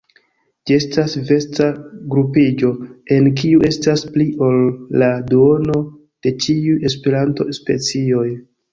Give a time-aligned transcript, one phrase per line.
[0.69, 1.67] Ĝi estas vasta
[2.15, 2.71] grupiĝo
[3.17, 4.59] en kiu estas pli ol
[5.05, 8.31] la duono de ĉiuj serpento-specioj.